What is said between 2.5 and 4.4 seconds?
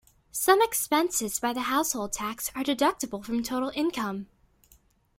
are deductible from total income.